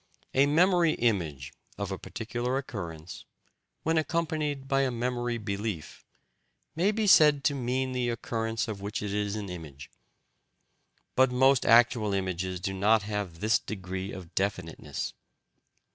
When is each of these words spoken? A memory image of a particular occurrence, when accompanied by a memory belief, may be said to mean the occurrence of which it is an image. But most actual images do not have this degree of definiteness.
A 0.33 0.47
memory 0.47 0.93
image 0.93 1.53
of 1.77 1.91
a 1.91 1.99
particular 1.99 2.57
occurrence, 2.57 3.25
when 3.83 3.99
accompanied 3.99 4.67
by 4.67 4.81
a 4.81 4.89
memory 4.89 5.37
belief, 5.37 6.03
may 6.75 6.89
be 6.89 7.05
said 7.05 7.43
to 7.43 7.53
mean 7.53 7.91
the 7.91 8.09
occurrence 8.09 8.67
of 8.67 8.81
which 8.81 9.03
it 9.03 9.13
is 9.13 9.35
an 9.35 9.47
image. 9.47 9.91
But 11.15 11.31
most 11.31 11.67
actual 11.67 12.13
images 12.15 12.59
do 12.59 12.73
not 12.73 13.03
have 13.03 13.41
this 13.41 13.59
degree 13.59 14.11
of 14.11 14.33
definiteness. 14.33 15.13